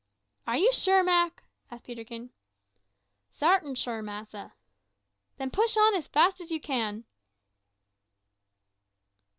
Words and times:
"Are 0.47 0.57
you 0.57 0.73
sure, 0.73 1.03
Mak?" 1.03 1.43
asked 1.69 1.83
Peterkin. 1.83 2.31
"Sartin 3.29 3.75
sure, 3.75 4.01
massa." 4.01 4.55
"Then 5.37 5.51
push 5.51 5.77
on 5.77 5.93
as 5.93 6.07
fast 6.07 6.41
as 6.41 6.49
you 6.49 6.59
can." 6.59 7.03